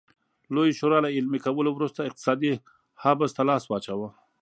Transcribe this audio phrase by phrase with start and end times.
[0.53, 2.51] لویې شورا له عملي کولو وروسته اقتصادي
[3.01, 4.09] حبس ته لاس واچاوه.